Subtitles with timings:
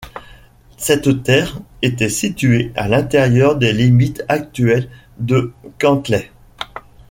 [0.77, 4.89] Cette terre était située à l’intérieur des limites actuelles
[5.19, 6.31] de Cantley.